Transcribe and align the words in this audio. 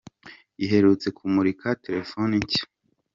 iherutse 0.63 1.07
kumurika 1.17 1.67
telefoni 1.85 2.35
nshya. 2.43 2.63